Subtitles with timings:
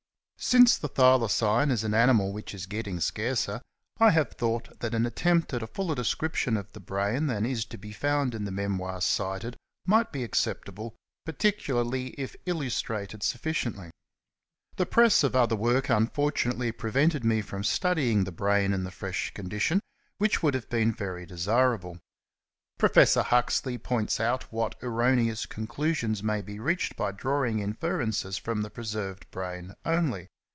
[0.43, 3.61] Since the Thylacine is an animal which is getting scarcer,
[3.99, 7.63] I have thought that an attempt at a fuller description of the brain than is
[7.65, 10.95] to be found in the memoirs cited might be acceptable,
[11.27, 13.91] particularly if illustrated sufficiently.
[14.77, 19.31] The press of other work unfortunately prevented me from studying the brain in the fresh
[19.35, 19.79] condition,
[20.17, 21.99] which would have been very de sirable.
[22.79, 23.13] Prof.
[23.13, 28.71] Huxley * points out what erroneous conclusions may be reached by drawing inferences from the
[28.71, 30.27] preserved brain only.